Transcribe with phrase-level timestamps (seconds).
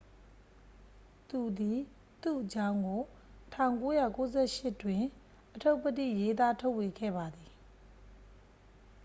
[1.29, 1.79] သူသည်
[2.21, 3.01] သူ့အကြောင်းကို
[4.11, 5.03] 1998 တွင်
[5.53, 7.51] အတ္ထုပ္တိရေးသားထုတ်ဝေခဲ့ပါသည်